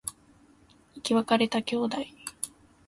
[0.95, 1.97] 生き別れた兄弟